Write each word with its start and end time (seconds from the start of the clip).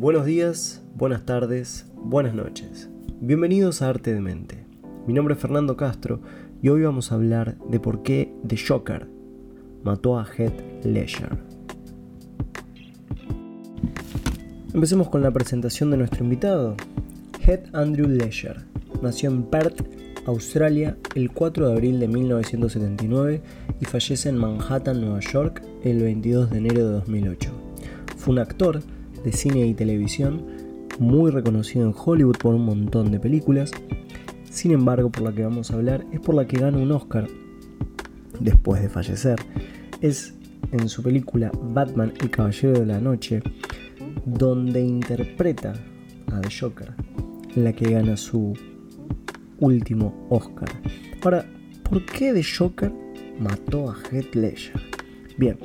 Buenos 0.00 0.26
días, 0.26 0.80
buenas 0.94 1.26
tardes, 1.26 1.84
buenas 1.96 2.32
noches. 2.32 2.88
Bienvenidos 3.20 3.82
a 3.82 3.88
Arte 3.88 4.14
de 4.14 4.20
Mente. 4.20 4.64
Mi 5.08 5.12
nombre 5.12 5.34
es 5.34 5.40
Fernando 5.40 5.76
Castro 5.76 6.20
y 6.62 6.68
hoy 6.68 6.82
vamos 6.82 7.10
a 7.10 7.16
hablar 7.16 7.58
de 7.68 7.80
por 7.80 8.04
qué 8.04 8.32
The 8.46 8.56
Joker 8.56 9.08
mató 9.82 10.16
a 10.16 10.24
Heath 10.24 10.84
Ledger. 10.84 11.36
Empecemos 14.72 15.08
con 15.08 15.20
la 15.20 15.32
presentación 15.32 15.90
de 15.90 15.96
nuestro 15.96 16.22
invitado. 16.22 16.76
Heath 17.44 17.74
Andrew 17.74 18.06
Ledger 18.06 18.66
nació 19.02 19.30
en 19.30 19.42
Perth, 19.42 19.82
Australia, 20.26 20.96
el 21.16 21.32
4 21.32 21.70
de 21.70 21.72
abril 21.72 21.98
de 21.98 22.06
1979 22.06 23.42
y 23.80 23.84
fallece 23.84 24.28
en 24.28 24.36
Manhattan, 24.36 25.00
Nueva 25.00 25.18
York, 25.18 25.60
el 25.82 26.00
22 26.04 26.50
de 26.50 26.58
enero 26.58 26.86
de 26.86 26.92
2008. 26.92 27.50
Fue 28.16 28.34
un 28.34 28.38
actor 28.38 28.80
de 29.24 29.32
cine 29.32 29.66
y 29.66 29.74
televisión 29.74 30.44
muy 30.98 31.30
reconocido 31.30 31.86
en 31.86 31.94
Hollywood 31.96 32.36
por 32.36 32.54
un 32.54 32.64
montón 32.64 33.10
de 33.10 33.20
películas. 33.20 33.70
Sin 34.50 34.72
embargo, 34.72 35.10
por 35.10 35.22
la 35.22 35.32
que 35.32 35.44
vamos 35.44 35.70
a 35.70 35.74
hablar 35.74 36.04
es 36.12 36.20
por 36.20 36.34
la 36.34 36.46
que 36.46 36.58
gana 36.58 36.78
un 36.78 36.90
Oscar 36.92 37.28
después 38.40 38.82
de 38.82 38.88
fallecer. 38.88 39.36
Es 40.00 40.34
en 40.72 40.88
su 40.88 41.02
película 41.02 41.50
Batman 41.70 42.12
el 42.20 42.30
Caballero 42.30 42.80
de 42.80 42.86
la 42.86 43.00
Noche, 43.00 43.42
donde 44.24 44.80
interpreta 44.80 45.74
a 46.32 46.40
The 46.40 46.48
Joker, 46.60 46.92
la 47.54 47.72
que 47.72 47.90
gana 47.90 48.16
su 48.16 48.54
último 49.60 50.26
Oscar. 50.28 50.68
Ahora, 51.22 51.44
¿por 51.88 52.04
qué 52.04 52.32
The 52.32 52.42
Joker 52.44 52.92
mató 53.38 53.90
a 53.90 53.96
Heath 54.10 54.34
Ledger? 54.34 54.80
Bien, 55.36 55.58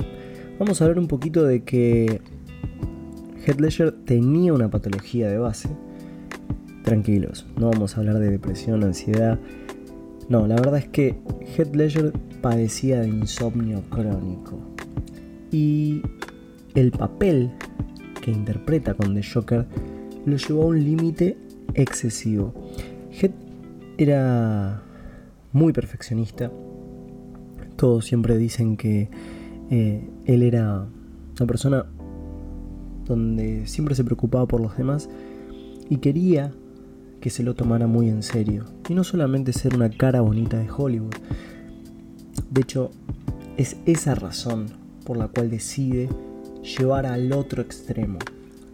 vamos 0.59 0.81
a 0.81 0.85
hablar 0.85 0.99
un 0.99 1.07
poquito 1.07 1.43
de 1.43 1.63
que 1.63 2.21
Heath 3.45 3.59
Ledger 3.59 3.91
tenía 3.91 4.53
una 4.53 4.69
patología 4.69 5.29
de 5.29 5.37
base. 5.37 5.69
Tranquilos, 6.83 7.45
no 7.57 7.69
vamos 7.69 7.95
a 7.95 7.99
hablar 7.99 8.19
de 8.19 8.29
depresión, 8.29 8.83
ansiedad. 8.83 9.37
No, 10.29 10.47
la 10.47 10.55
verdad 10.55 10.77
es 10.77 10.87
que 10.87 11.15
Heath 11.57 11.75
Ledger 11.75 12.13
padecía 12.41 13.01
de 13.01 13.09
insomnio 13.09 13.81
crónico. 13.89 14.57
Y 15.51 16.01
el 16.73 16.91
papel 16.91 17.51
que 18.21 18.31
interpreta 18.31 18.93
con 18.93 19.13
The 19.13 19.21
Joker 19.23 19.65
lo 20.25 20.37
llevó 20.37 20.63
a 20.63 20.67
un 20.67 20.83
límite 20.83 21.37
excesivo. 21.73 22.53
Heath 23.11 23.33
era 23.97 24.81
muy 25.51 25.73
perfeccionista. 25.73 26.49
Todos 27.75 28.05
siempre 28.05 28.37
dicen 28.37 28.77
que 28.77 29.09
eh, 29.69 30.07
él 30.25 30.43
era 30.43 30.87
una 31.37 31.47
persona 31.47 31.85
donde 33.05 33.67
siempre 33.67 33.95
se 33.95 34.03
preocupaba 34.03 34.47
por 34.47 34.61
los 34.61 34.77
demás 34.77 35.09
y 35.89 35.97
quería 35.97 36.53
que 37.21 37.29
se 37.29 37.43
lo 37.43 37.55
tomara 37.55 37.87
muy 37.87 38.09
en 38.09 38.23
serio. 38.23 38.65
Y 38.89 38.93
no 38.93 39.03
solamente 39.03 39.53
ser 39.53 39.75
una 39.75 39.89
cara 39.89 40.21
bonita 40.21 40.57
de 40.57 40.69
Hollywood. 40.69 41.15
De 42.51 42.61
hecho, 42.61 42.91
es 43.57 43.77
esa 43.85 44.15
razón 44.15 44.67
por 45.05 45.17
la 45.17 45.27
cual 45.27 45.49
decide 45.49 46.09
llevar 46.77 47.05
al 47.05 47.31
otro 47.31 47.61
extremo 47.61 48.19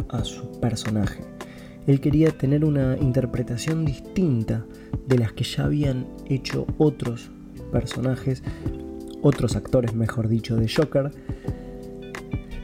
a 0.09 0.23
su 0.23 0.59
personaje. 0.59 1.23
Él 1.87 2.01
quería 2.01 2.31
tener 2.31 2.65
una 2.65 2.97
interpretación 2.97 3.85
distinta 3.85 4.65
de 5.07 5.17
las 5.17 5.33
que 5.33 5.43
ya 5.43 5.65
habían 5.65 6.05
hecho 6.27 6.67
otros 6.77 7.31
personajes, 7.71 8.43
otros 9.21 9.55
actores, 9.55 9.93
mejor 9.93 10.27
dicho, 10.27 10.55
de 10.55 10.69
Joker, 10.69 11.11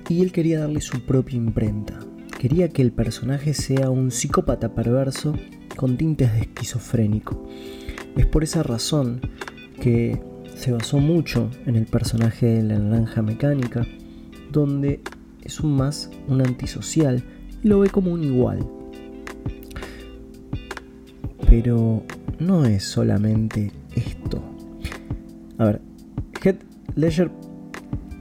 y 0.10 0.22
él 0.22 0.32
quería 0.32 0.60
darle 0.60 0.82
su 0.82 1.02
propia 1.06 1.38
imprenta. 1.38 2.00
Quería 2.40 2.70
que 2.70 2.82
el 2.82 2.92
personaje 2.92 3.54
sea 3.54 3.90
un 3.90 4.12
psicópata 4.12 4.74
perverso 4.76 5.34
con 5.76 5.98
tintes 5.98 6.34
de 6.34 6.42
esquizofrénico. 6.42 7.48
Es 8.16 8.26
por 8.26 8.44
esa 8.44 8.64
razón 8.64 9.22
que 9.82 10.22
se 10.56 10.72
basó 10.72 11.00
mucho 11.00 11.50
en 11.66 11.76
el 11.76 11.86
personaje 11.86 12.46
de 12.46 12.64
la 12.64 12.80
naranja 12.80 13.22
mecánica, 13.22 13.86
donde 14.52 15.02
es 15.44 15.60
un 15.60 15.76
más 15.76 16.10
un 16.28 16.42
antisocial 16.42 17.24
y 17.64 17.68
lo 17.68 17.80
ve 17.80 17.90
como 17.90 18.12
un 18.12 18.24
igual. 18.24 18.66
Pero 21.50 22.04
no 22.40 22.66
es 22.66 22.84
solamente 22.84 23.72
esto. 23.96 24.44
A 25.58 25.66
ver, 25.66 25.82
Head 26.44 26.58
Ledger 26.96 27.32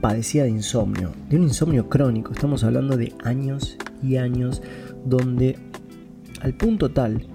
padecía 0.07 0.43
de 0.43 0.51
insomnio, 0.51 1.13
de 1.31 1.37
un 1.37 1.41
insomnio 1.45 1.89
crónico, 1.89 2.31
estamos 2.31 2.63
hablando 2.63 2.95
de 2.95 3.15
años 3.23 3.75
y 4.03 4.17
años, 4.17 4.61
donde 5.03 5.57
al 6.41 6.53
punto 6.53 6.91
tal 6.91 7.25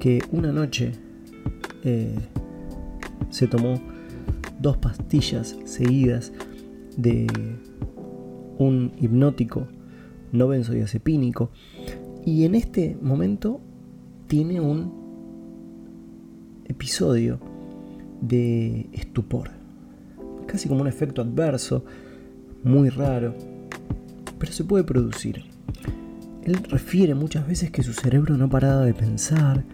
que 0.00 0.22
una 0.32 0.50
noche 0.50 0.92
eh, 1.82 2.16
se 3.28 3.46
tomó 3.46 3.78
dos 4.58 4.78
pastillas 4.78 5.54
seguidas 5.66 6.32
de 6.96 7.26
un 8.56 8.92
hipnótico 8.98 9.68
no 10.32 10.48
benzodiazepínico 10.48 11.50
y 12.24 12.46
en 12.46 12.54
este 12.54 12.96
momento 13.02 13.60
tiene 14.28 14.62
un 14.62 14.94
episodio 16.64 17.38
de 18.22 18.88
estupor, 18.94 19.50
casi 20.46 20.70
como 20.70 20.80
un 20.80 20.88
efecto 20.88 21.20
adverso, 21.20 21.84
muy 22.64 22.88
raro, 22.88 23.34
pero 24.38 24.52
se 24.52 24.64
puede 24.64 24.84
producir. 24.84 25.44
Él 26.42 26.56
refiere 26.68 27.14
muchas 27.14 27.46
veces 27.46 27.70
que 27.70 27.82
su 27.82 27.92
cerebro 27.92 28.36
no 28.36 28.48
paraba 28.48 28.84
de 28.84 28.94
pensar, 28.94 29.64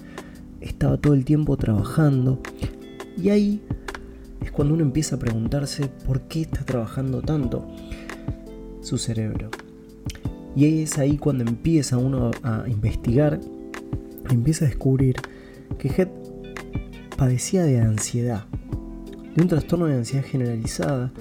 estaba 0.60 0.98
todo 0.98 1.14
el 1.14 1.24
tiempo 1.24 1.56
trabajando, 1.56 2.40
y 3.16 3.30
ahí 3.30 3.62
es 4.42 4.50
cuando 4.50 4.74
uno 4.74 4.82
empieza 4.82 5.16
a 5.16 5.18
preguntarse 5.18 5.88
por 6.06 6.22
qué 6.22 6.42
está 6.42 6.64
trabajando 6.64 7.22
tanto 7.22 7.66
su 8.82 8.98
cerebro. 8.98 9.50
Y 10.56 10.82
es 10.82 10.98
ahí 10.98 11.16
cuando 11.16 11.44
empieza 11.44 11.96
uno 11.96 12.30
a 12.42 12.64
investigar, 12.68 13.40
empieza 14.30 14.64
a 14.64 14.68
descubrir 14.68 15.16
que 15.78 15.88
Head 15.88 16.08
padecía 17.16 17.64
de 17.64 17.80
ansiedad, 17.80 18.46
de 19.34 19.42
un 19.42 19.48
trastorno 19.48 19.86
de 19.86 19.94
ansiedad 19.94 20.24
generalizada, 20.24 21.12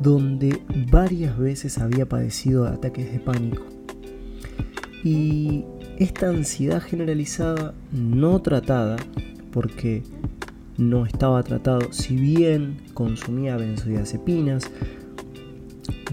donde 0.00 0.62
varias 0.90 1.38
veces 1.38 1.78
había 1.78 2.08
padecido 2.08 2.66
ataques 2.66 3.12
de 3.12 3.20
pánico. 3.20 3.62
Y 5.04 5.64
esta 5.98 6.28
ansiedad 6.28 6.80
generalizada 6.80 7.74
no 7.92 8.40
tratada, 8.40 8.96
porque 9.52 10.02
no 10.78 11.04
estaba 11.04 11.42
tratado, 11.42 11.92
si 11.92 12.16
bien 12.16 12.78
consumía 12.94 13.56
benzodiazepinas, 13.56 14.70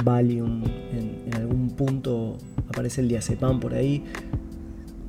Valium, 0.04 0.64
en, 0.92 1.24
en 1.26 1.34
algún 1.36 1.70
punto 1.70 2.38
aparece 2.70 3.02
el 3.02 3.08
diazepam 3.08 3.60
por 3.60 3.74
ahí, 3.74 4.04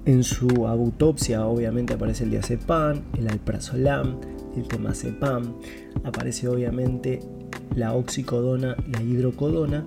en 0.05 0.25
su 0.25 0.67
autopsia 0.67 1.45
obviamente 1.47 1.95
aparece 1.95 2.25
el 2.25 2.31
diazepam, 2.31 3.03
el 3.19 3.29
alprazolam, 3.29 4.17
el 4.57 4.67
temazepam, 4.67 5.55
aparece 6.05 6.49
obviamente 6.49 7.21
la 7.75 7.95
oxicodona, 7.95 8.77
la 8.91 9.03
hidrocodona, 9.03 9.85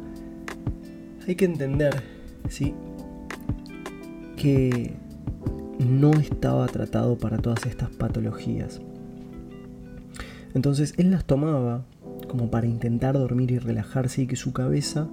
hay 1.27 1.35
que 1.35 1.45
entender 1.45 2.01
¿sí? 2.49 2.73
que 4.37 4.93
no 5.79 6.11
estaba 6.11 6.67
tratado 6.67 7.17
para 7.17 7.37
todas 7.37 7.65
estas 7.65 7.89
patologías. 7.89 8.81
Entonces 10.53 10.93
él 10.97 11.11
las 11.11 11.25
tomaba 11.25 11.85
como 12.27 12.49
para 12.49 12.67
intentar 12.67 13.15
dormir 13.15 13.51
y 13.51 13.59
relajarse 13.59 14.23
y 14.23 14.27
que 14.27 14.35
su 14.35 14.53
cabeza 14.53 15.07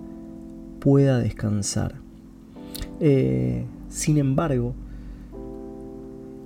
pueda 0.80 1.18
descansar. 1.18 1.96
Eh, 3.00 3.64
sin 3.88 4.18
embargo, 4.18 4.74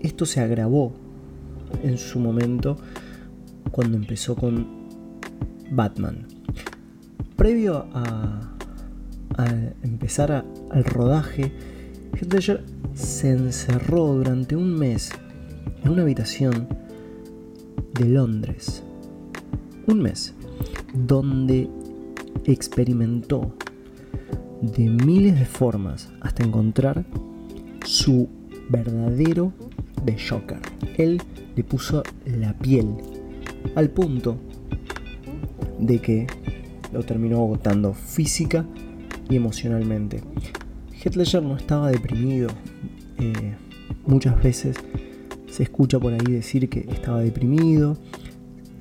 esto 0.00 0.26
se 0.26 0.40
agravó 0.40 0.92
en 1.82 1.98
su 1.98 2.18
momento 2.18 2.76
cuando 3.70 3.96
empezó 3.96 4.34
con 4.34 4.81
Batman. 5.72 6.26
Previo 7.36 7.86
a, 7.94 8.48
empezar 9.82 10.44
al 10.70 10.84
rodaje, 10.84 11.52
Heath 12.14 12.32
Ledger 12.32 12.64
se 12.94 13.30
encerró 13.30 14.14
durante 14.14 14.54
un 14.54 14.74
mes 14.74 15.10
en 15.82 15.90
una 15.90 16.02
habitación 16.02 16.69
de 17.94 18.04
Londres. 18.04 18.82
Un 19.86 20.02
mes 20.02 20.34
donde 20.92 21.69
experimentó 22.44 23.54
de 24.60 24.90
miles 24.90 25.38
de 25.38 25.46
formas 25.46 26.10
hasta 26.20 26.44
encontrar 26.44 27.04
su 27.84 28.28
verdadero 28.68 29.52
de 30.04 30.16
Joker. 30.18 30.60
Él 30.98 31.20
le 31.56 31.64
puso 31.64 32.02
la 32.26 32.56
piel 32.58 32.88
al 33.75 33.90
punto 33.90 34.38
de 35.82 35.99
que 35.99 36.26
lo 36.93 37.02
terminó 37.02 37.38
agotando 37.38 37.93
física 37.93 38.64
y 39.29 39.37
emocionalmente. 39.37 40.23
Heath 41.02 41.17
Ledger 41.17 41.43
no 41.43 41.56
estaba 41.56 41.90
deprimido. 41.90 42.49
Eh, 43.19 43.55
muchas 44.06 44.40
veces 44.43 44.76
se 45.50 45.64
escucha 45.64 45.99
por 45.99 46.12
ahí 46.12 46.32
decir 46.32 46.69
que 46.69 46.81
estaba 46.81 47.20
deprimido. 47.20 47.99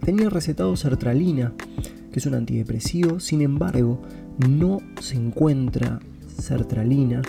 Tenía 0.03 0.30
recetado 0.30 0.75
sertralina, 0.75 1.53
que 2.12 2.19
es 2.19 2.25
un 2.25 2.36
antidepresivo, 2.36 3.19
sin 3.19 3.42
embargo, 3.42 4.01
no 4.47 4.80
se 5.00 5.15
encuentra 5.15 6.00
sertralina 6.27 7.21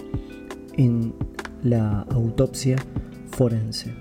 en 0.77 1.15
la 1.63 2.01
autopsia 2.03 2.77
forense. 3.31 3.95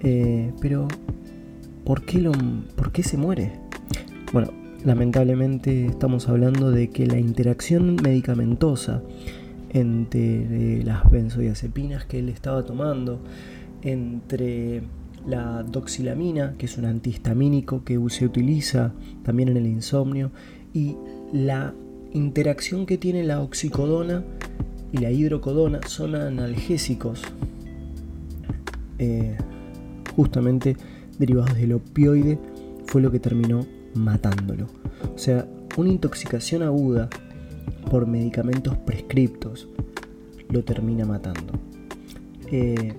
Eh, 0.00 0.52
pero, 0.60 0.88
¿por 1.84 2.04
qué, 2.04 2.18
lo, 2.18 2.32
¿por 2.76 2.92
qué 2.92 3.02
se 3.02 3.16
muere? 3.16 3.52
Bueno, 4.32 4.61
lamentablemente 4.84 5.86
estamos 5.86 6.28
hablando 6.28 6.70
de 6.70 6.90
que 6.90 7.06
la 7.06 7.18
interacción 7.18 7.96
medicamentosa 8.02 9.02
entre 9.70 10.82
las 10.84 11.10
benzodiazepinas 11.10 12.04
que 12.04 12.18
él 12.18 12.28
estaba 12.28 12.64
tomando, 12.64 13.20
entre 13.82 14.82
la 15.26 15.62
doxilamina, 15.62 16.54
que 16.58 16.66
es 16.66 16.76
un 16.78 16.84
antihistamínico 16.84 17.84
que 17.84 17.98
se 18.08 18.26
utiliza 18.26 18.92
también 19.22 19.48
en 19.48 19.56
el 19.56 19.66
insomnio, 19.66 20.30
y 20.74 20.96
la 21.32 21.74
interacción 22.12 22.84
que 22.86 22.98
tiene 22.98 23.24
la 23.24 23.40
oxicodona 23.40 24.24
y 24.92 24.98
la 24.98 25.10
hidrocodona 25.10 25.80
son 25.86 26.16
analgésicos, 26.16 27.22
eh, 28.98 29.38
justamente 30.14 30.76
derivados 31.18 31.54
del 31.56 31.72
opioide, 31.72 32.38
fue 32.86 33.00
lo 33.00 33.10
que 33.10 33.20
terminó 33.20 33.64
matándolo. 33.94 34.66
O 35.14 35.18
sea, 35.18 35.46
una 35.76 35.90
intoxicación 35.90 36.62
aguda 36.62 37.08
por 37.90 38.06
medicamentos 38.06 38.76
prescriptos 38.78 39.68
lo 40.48 40.62
termina 40.62 41.04
matando. 41.04 41.52
Eh, 42.50 42.94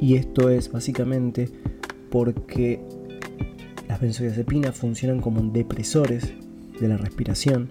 y 0.00 0.16
esto 0.16 0.50
es 0.50 0.70
básicamente 0.70 1.48
porque 2.10 2.80
las 3.88 4.00
benzodiazepinas 4.00 4.76
funcionan 4.76 5.20
como 5.20 5.40
depresores 5.42 6.32
de 6.80 6.88
la 6.88 6.96
respiración, 6.96 7.70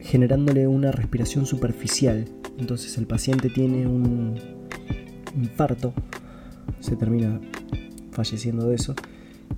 generándole 0.00 0.66
una 0.68 0.92
respiración 0.92 1.46
superficial. 1.46 2.26
Entonces 2.58 2.96
el 2.98 3.06
paciente 3.06 3.50
tiene 3.50 3.86
un 3.86 4.36
infarto, 5.36 5.92
se 6.78 6.94
termina 6.94 7.40
falleciendo 8.12 8.68
de 8.68 8.76
eso 8.76 8.94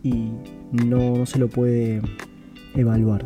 y 0.02 0.30
no, 0.72 1.26
se 1.26 1.38
lo 1.38 1.48
puede 1.48 2.02
evaluar. 2.74 3.24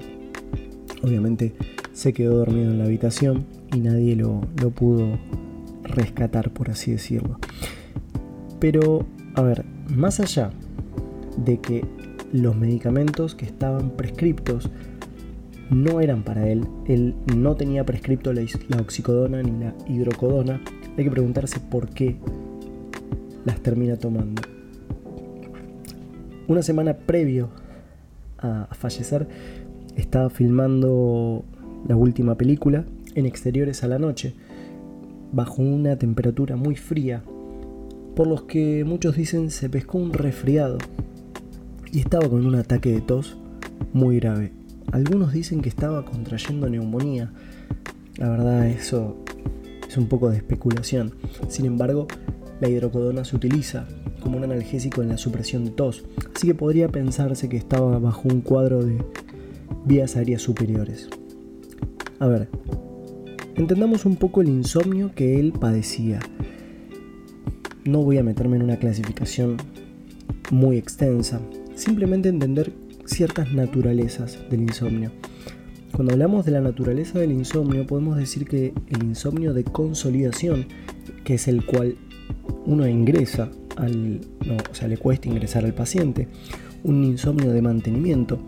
Obviamente 1.03 1.55
se 1.93 2.13
quedó 2.13 2.39
dormido 2.39 2.71
en 2.71 2.79
la 2.79 2.85
habitación 2.85 3.47
y 3.75 3.81
nadie 3.81 4.17
lo, 4.17 4.43
lo 4.61 4.71
pudo 4.71 5.19
rescatar, 5.83 6.53
por 6.53 6.71
así 6.71 6.93
decirlo. 6.93 7.39
Pero, 8.59 9.07
a 9.35 9.43
ver, 9.43 9.65
más 9.89 10.21
allá 10.21 10.51
de 11.45 11.59
que 11.61 11.85
los 12.33 12.57
medicamentos 12.57 13.35
que 13.35 13.47
estaban 13.47 13.91
prescriptos 13.91 14.71
no 15.71 16.01
eran 16.01 16.23
para 16.23 16.49
él, 16.49 16.67
él 16.87 17.15
no 17.37 17.55
tenía 17.55 17.85
prescripto 17.85 18.33
la, 18.33 18.43
la 18.69 18.81
oxicodona 18.81 19.43
ni 19.43 19.65
la 19.65 19.75
hidrocodona, 19.89 20.61
hay 20.97 21.05
que 21.05 21.11
preguntarse 21.11 21.61
por 21.61 21.89
qué 21.89 22.17
las 23.45 23.61
termina 23.61 23.97
tomando. 23.97 24.43
Una 26.51 26.63
semana 26.65 26.95
previo 26.95 27.49
a 28.39 28.67
fallecer, 28.73 29.29
estaba 29.95 30.31
filmando 30.31 31.45
la 31.87 31.95
última 31.95 32.35
película 32.35 32.85
en 33.15 33.25
exteriores 33.25 33.85
a 33.85 33.87
la 33.87 34.01
noche, 34.01 34.35
bajo 35.31 35.63
una 35.63 35.95
temperatura 35.97 36.57
muy 36.57 36.75
fría, 36.75 37.23
por 38.17 38.27
los 38.27 38.43
que 38.43 38.83
muchos 38.85 39.15
dicen 39.15 39.53
se 39.53 39.71
pescó 39.71 39.99
un 39.99 40.13
resfriado 40.13 40.79
y 41.93 42.01
estaba 42.01 42.29
con 42.29 42.45
un 42.45 42.57
ataque 42.57 42.91
de 42.91 43.01
tos 43.01 43.37
muy 43.93 44.19
grave. 44.19 44.51
Algunos 44.91 45.33
dicen 45.33 45.63
que 45.63 45.69
estaba 45.69 46.05
contrayendo 46.05 46.69
neumonía. 46.69 47.31
La 48.17 48.29
verdad 48.29 48.67
eso 48.67 49.17
es 49.89 49.97
un 49.97 50.09
poco 50.09 50.29
de 50.29 50.39
especulación. 50.39 51.15
Sin 51.47 51.67
embargo, 51.67 52.09
la 52.61 52.69
hidrocodona 52.69 53.25
se 53.25 53.37
utiliza 53.37 53.87
como 54.21 54.37
un 54.37 54.45
analgésico 54.45 55.03
en 55.03 55.09
la 55.09 55.19
supresión 55.19 55.65
de 55.65 55.71
tos, 55.71 56.05
así 56.35 56.47
que 56.47 56.55
podría 56.55 56.89
pensarse 56.89 57.49
que 57.49 57.57
estaba 57.57 57.99
bajo 57.99 58.29
un 58.29 58.41
cuadro 58.41 58.85
de 58.85 58.99
vías 59.85 60.17
aéreas 60.17 60.43
superiores. 60.43 61.09
A 62.19 62.27
ver, 62.27 62.49
entendamos 63.57 64.05
un 64.05 64.17
poco 64.17 64.43
el 64.43 64.49
insomnio 64.49 65.13
que 65.15 65.41
él 65.41 65.53
padecía. 65.53 66.21
No 67.85 68.03
voy 68.03 68.19
a 68.19 68.23
meterme 68.23 68.57
en 68.57 68.63
una 68.63 68.77
clasificación 68.77 69.57
muy 70.51 70.77
extensa, 70.77 71.41
simplemente 71.75 72.29
entender 72.29 72.73
ciertas 73.07 73.53
naturalezas 73.53 74.39
del 74.51 74.63
insomnio. 74.63 75.11
Cuando 75.93 76.13
hablamos 76.13 76.45
de 76.45 76.53
la 76.53 76.61
naturaleza 76.61 77.19
del 77.19 77.33
insomnio, 77.33 77.87
podemos 77.87 78.17
decir 78.17 78.47
que 78.47 78.73
el 78.89 79.03
insomnio 79.03 79.53
de 79.53 79.65
consolidación, 79.65 80.67
que 81.25 81.35
es 81.35 81.49
el 81.49 81.65
cual 81.65 81.97
uno 82.67 82.87
ingresa 82.87 83.51
no, 83.89 84.89
le 84.89 84.97
cuesta 84.99 85.29
ingresar 85.29 85.65
al 85.65 85.75
paciente, 85.75 86.29
un 86.83 87.05
insomnio 87.05 87.53
de 87.53 87.63
mantenimiento, 87.63 88.39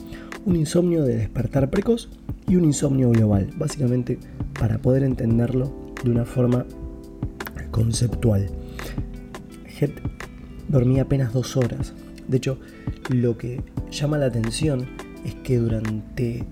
un 0.45 0.57
insomnio 0.57 1.05
de 1.05 1.17
despertar 1.17 1.71
precoz 1.71 2.09
y 2.49 2.57
un 2.57 2.65
insomnio 2.65 3.11
global, 3.11 3.51
básicamente 3.57 4.19
para 4.59 4.79
poder 4.79 5.05
entenderlo 5.05 5.73
de 6.05 6.11
una 6.11 6.25
forma 6.25 6.67
conceptual. 7.71 8.49
Head 9.81 9.91
dormía 10.69 11.03
apenas 11.03 11.33
dos 11.33 11.57
horas. 11.57 11.95
De 12.29 12.37
hecho, 12.37 12.59
lo 13.11 13.37
que 13.37 13.63
llama 13.91 14.19
la 14.19 14.27
atención 14.27 14.87
es 15.25 15.35
que 15.37 15.59
durante 15.59 16.45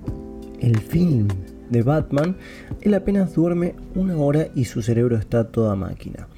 el 0.60 0.78
film 0.78 1.28
de 1.70 1.82
Batman, 1.82 2.36
él 2.80 2.94
apenas 2.94 3.34
duerme 3.34 3.74
una 3.94 4.16
hora 4.16 4.48
y 4.54 4.64
su 4.64 4.82
cerebro 4.82 5.16
está 5.16 5.48
toda 5.48 5.76
máquina. 5.76 6.28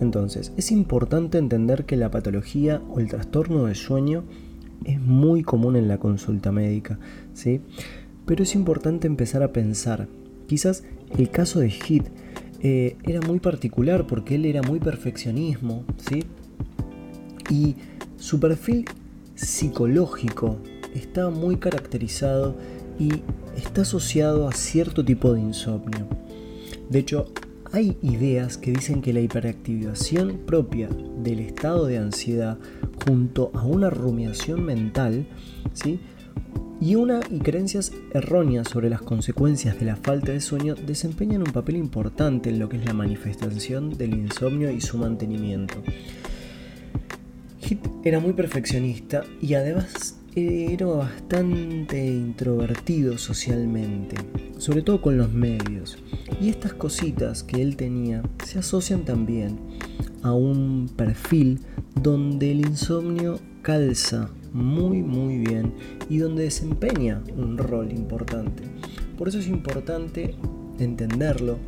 Entonces, 0.00 0.52
es 0.56 0.70
importante 0.72 1.38
entender 1.38 1.84
que 1.84 1.96
la 1.96 2.10
patología 2.10 2.80
o 2.88 3.00
el 3.00 3.08
trastorno 3.08 3.66
de 3.66 3.74
sueño 3.74 4.24
es 4.84 4.98
muy 4.98 5.42
común 5.42 5.76
en 5.76 5.88
la 5.88 5.98
consulta 5.98 6.52
médica, 6.52 6.98
¿sí? 7.34 7.60
Pero 8.24 8.42
es 8.42 8.54
importante 8.54 9.06
empezar 9.06 9.42
a 9.42 9.52
pensar. 9.52 10.08
Quizás 10.46 10.84
el 11.18 11.30
caso 11.30 11.60
de 11.60 11.70
Hit 11.70 12.04
eh, 12.62 12.96
era 13.04 13.20
muy 13.20 13.40
particular 13.40 14.06
porque 14.06 14.36
él 14.36 14.46
era 14.46 14.62
muy 14.62 14.80
perfeccionismo, 14.80 15.84
¿sí? 16.08 16.24
Y 17.50 17.76
su 18.16 18.40
perfil 18.40 18.86
psicológico 19.34 20.56
está 20.94 21.28
muy 21.30 21.56
caracterizado 21.56 22.56
y 22.98 23.22
está 23.56 23.82
asociado 23.82 24.48
a 24.48 24.52
cierto 24.52 25.04
tipo 25.04 25.32
de 25.34 25.40
insomnio. 25.40 26.06
De 26.88 26.98
hecho, 26.98 27.26
hay 27.72 27.96
ideas 28.02 28.58
que 28.58 28.72
dicen 28.72 29.00
que 29.00 29.12
la 29.12 29.20
hiperactivación 29.20 30.38
propia 30.46 30.88
del 31.22 31.40
estado 31.40 31.86
de 31.86 31.98
ansiedad 31.98 32.58
junto 33.04 33.50
a 33.54 33.64
una 33.64 33.90
rumiación 33.90 34.64
mental, 34.64 35.26
¿sí? 35.72 36.00
y 36.80 36.94
una 36.94 37.20
y 37.30 37.38
creencias 37.38 37.92
erróneas 38.12 38.68
sobre 38.68 38.88
las 38.88 39.02
consecuencias 39.02 39.78
de 39.78 39.86
la 39.86 39.96
falta 39.96 40.32
de 40.32 40.40
sueño 40.40 40.74
desempeñan 40.74 41.42
un 41.42 41.52
papel 41.52 41.76
importante 41.76 42.48
en 42.48 42.58
lo 42.58 42.68
que 42.68 42.78
es 42.78 42.84
la 42.86 42.94
manifestación 42.94 43.96
del 43.96 44.14
insomnio 44.14 44.70
y 44.70 44.80
su 44.80 44.96
mantenimiento. 44.96 45.74
Hit 47.60 47.86
era 48.02 48.18
muy 48.18 48.32
perfeccionista 48.32 49.24
y 49.42 49.54
además 49.54 50.19
era 50.36 50.86
bastante 50.86 52.06
introvertido 52.06 53.18
socialmente, 53.18 54.16
sobre 54.58 54.82
todo 54.82 55.00
con 55.00 55.16
los 55.16 55.32
medios. 55.32 55.98
Y 56.40 56.50
estas 56.50 56.72
cositas 56.74 57.42
que 57.42 57.60
él 57.60 57.76
tenía 57.76 58.22
se 58.44 58.60
asocian 58.60 59.04
también 59.04 59.58
a 60.22 60.32
un 60.32 60.88
perfil 60.96 61.60
donde 62.00 62.52
el 62.52 62.60
insomnio 62.60 63.40
calza 63.62 64.30
muy 64.52 65.02
muy 65.02 65.38
bien 65.38 65.74
y 66.08 66.18
donde 66.18 66.44
desempeña 66.44 67.22
un 67.36 67.58
rol 67.58 67.92
importante. 67.92 68.62
Por 69.18 69.28
eso 69.28 69.38
es 69.38 69.48
importante 69.48 70.34
entenderlo 70.78 71.58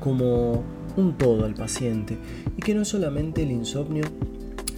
como 0.00 0.64
un 0.96 1.16
todo 1.18 1.44
al 1.44 1.54
paciente 1.54 2.16
y 2.56 2.62
que 2.62 2.74
no 2.74 2.84
solamente 2.84 3.42
el 3.42 3.50
insomnio 3.50 4.04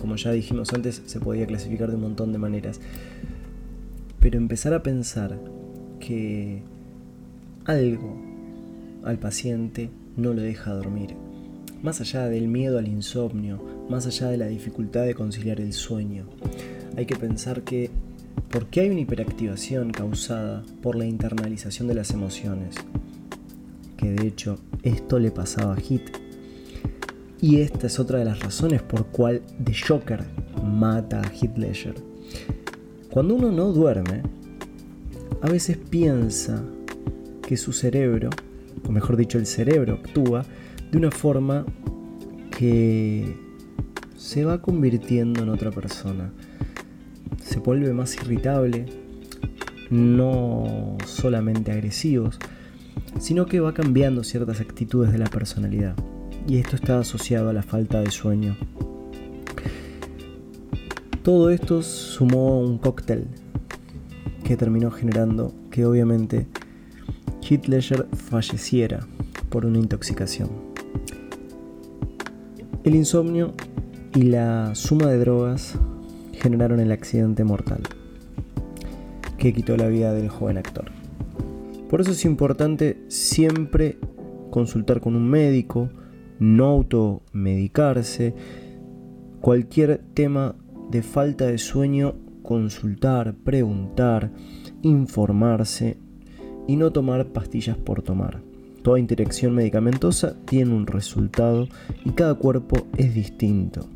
como 0.00 0.16
ya 0.16 0.32
dijimos 0.32 0.72
antes, 0.72 1.02
se 1.04 1.20
podía 1.20 1.46
clasificar 1.46 1.90
de 1.90 1.96
un 1.96 2.02
montón 2.02 2.32
de 2.32 2.38
maneras. 2.38 2.80
Pero 4.18 4.38
empezar 4.38 4.74
a 4.74 4.82
pensar 4.82 5.38
que 5.98 6.62
algo 7.66 8.18
al 9.04 9.18
paciente 9.18 9.90
no 10.16 10.32
lo 10.32 10.42
deja 10.42 10.72
dormir. 10.72 11.14
Más 11.82 12.00
allá 12.00 12.26
del 12.26 12.48
miedo 12.48 12.78
al 12.78 12.88
insomnio, 12.88 13.62
más 13.88 14.06
allá 14.06 14.28
de 14.28 14.36
la 14.36 14.46
dificultad 14.46 15.04
de 15.04 15.14
conciliar 15.14 15.60
el 15.60 15.72
sueño, 15.72 16.26
hay 16.96 17.06
que 17.06 17.16
pensar 17.16 17.62
que 17.62 17.90
¿por 18.50 18.66
qué 18.66 18.80
hay 18.80 18.90
una 18.90 19.00
hiperactivación 19.00 19.90
causada 19.90 20.64
por 20.82 20.96
la 20.96 21.06
internalización 21.06 21.88
de 21.88 21.94
las 21.94 22.10
emociones? 22.10 22.76
que 24.00 24.12
de 24.12 24.26
hecho 24.26 24.58
esto 24.82 25.18
le 25.18 25.30
pasaba 25.30 25.74
a 25.74 25.76
Hit. 25.76 26.19
Y 27.42 27.60
esta 27.60 27.86
es 27.86 27.98
otra 27.98 28.18
de 28.18 28.26
las 28.26 28.40
razones 28.40 28.82
por 28.82 29.06
cual 29.06 29.40
The 29.64 29.72
Joker 29.74 30.24
mata 30.62 31.20
a 31.20 31.30
Heath 31.32 31.56
Ledger. 31.56 31.94
Cuando 33.10 33.34
uno 33.34 33.50
no 33.50 33.72
duerme, 33.72 34.22
a 35.40 35.48
veces 35.48 35.78
piensa 35.78 36.62
que 37.42 37.56
su 37.56 37.72
cerebro, 37.72 38.28
o 38.86 38.92
mejor 38.92 39.16
dicho 39.16 39.38
el 39.38 39.46
cerebro, 39.46 39.94
actúa 39.94 40.44
de 40.92 40.98
una 40.98 41.10
forma 41.10 41.64
que 42.56 43.36
se 44.16 44.44
va 44.44 44.60
convirtiendo 44.60 45.42
en 45.42 45.48
otra 45.48 45.70
persona. 45.70 46.30
Se 47.42 47.58
vuelve 47.58 47.94
más 47.94 48.14
irritable, 48.16 48.84
no 49.88 50.98
solamente 51.06 51.72
agresivos, 51.72 52.38
sino 53.18 53.46
que 53.46 53.60
va 53.60 53.72
cambiando 53.72 54.24
ciertas 54.24 54.60
actitudes 54.60 55.10
de 55.10 55.18
la 55.18 55.26
personalidad. 55.26 55.96
Y 56.46 56.58
esto 56.58 56.76
está 56.76 56.98
asociado 56.98 57.50
a 57.50 57.52
la 57.52 57.62
falta 57.62 58.00
de 58.00 58.10
sueño. 58.10 58.56
Todo 61.22 61.50
esto 61.50 61.82
sumó 61.82 62.60
un 62.60 62.78
cóctel 62.78 63.26
que 64.44 64.56
terminó 64.56 64.90
generando 64.90 65.52
que 65.70 65.86
obviamente 65.86 66.46
Ledger 67.66 68.06
falleciera 68.12 69.00
por 69.48 69.66
una 69.66 69.78
intoxicación. 69.78 70.50
El 72.84 72.94
insomnio 72.94 73.52
y 74.14 74.22
la 74.22 74.74
suma 74.74 75.06
de 75.06 75.18
drogas 75.18 75.74
generaron 76.32 76.80
el 76.80 76.92
accidente 76.92 77.44
mortal 77.44 77.82
que 79.36 79.52
quitó 79.52 79.76
la 79.76 79.88
vida 79.88 80.12
del 80.12 80.28
joven 80.28 80.58
actor. 80.58 80.90
Por 81.88 82.00
eso 82.00 82.12
es 82.12 82.24
importante 82.24 83.02
siempre 83.08 83.98
consultar 84.50 85.00
con 85.00 85.16
un 85.16 85.28
médico, 85.28 85.88
no 86.40 86.66
automedicarse, 86.66 88.34
cualquier 89.40 90.02
tema 90.14 90.56
de 90.90 91.02
falta 91.02 91.46
de 91.46 91.58
sueño, 91.58 92.16
consultar, 92.42 93.34
preguntar, 93.34 94.32
informarse 94.82 95.98
y 96.66 96.76
no 96.76 96.90
tomar 96.90 97.26
pastillas 97.28 97.76
por 97.76 98.02
tomar. 98.02 98.42
Toda 98.82 98.98
interacción 98.98 99.54
medicamentosa 99.54 100.34
tiene 100.46 100.74
un 100.74 100.86
resultado 100.86 101.68
y 102.04 102.10
cada 102.10 102.34
cuerpo 102.34 102.86
es 102.96 103.14
distinto. 103.14 103.86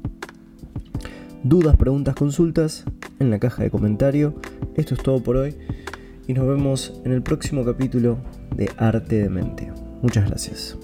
Dudas, 1.42 1.76
preguntas, 1.76 2.14
consultas 2.14 2.84
en 3.18 3.30
la 3.30 3.38
caja 3.38 3.62
de 3.62 3.70
comentario. 3.70 4.34
Esto 4.76 4.94
es 4.94 5.02
todo 5.02 5.22
por 5.22 5.36
hoy 5.36 5.54
y 6.26 6.34
nos 6.34 6.46
vemos 6.46 7.00
en 7.04 7.12
el 7.12 7.22
próximo 7.22 7.64
capítulo 7.64 8.18
de 8.54 8.70
Arte 8.76 9.22
de 9.22 9.30
Mente. 9.30 9.72
Muchas 10.02 10.28
gracias. 10.28 10.83